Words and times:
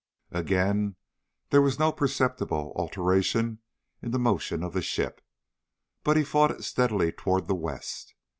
Again 0.31 0.95
there 1.51 1.61
was 1.61 1.77
no 1.77 1.91
perceptible 1.91 2.73
alteration 2.75 3.59
in 4.01 4.09
the 4.09 4.17
motion 4.17 4.63
of 4.63 4.73
the 4.73 4.81
ship, 4.81 5.21
but 6.03 6.17
he 6.17 6.23
fought 6.23 6.49
it 6.49 6.63
steadily 6.63 7.11
toward 7.11 7.45
the 7.45 7.53
west. 7.53 8.15